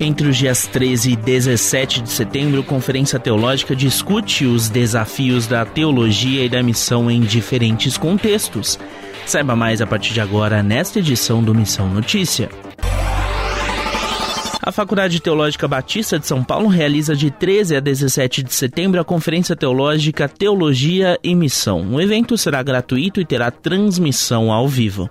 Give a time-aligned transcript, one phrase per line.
[0.00, 5.64] Entre os dias 13 e 17 de setembro, a Conferência Teológica discute os desafios da
[5.64, 8.78] teologia e da missão em diferentes contextos.
[9.26, 12.48] Saiba mais a partir de agora nesta edição do Missão Notícia.
[14.68, 19.04] A Faculdade Teológica Batista de São Paulo realiza de 13 a 17 de setembro a
[19.04, 21.94] Conferência Teológica Teologia e Missão.
[21.94, 25.08] O evento será gratuito e terá transmissão ao vivo.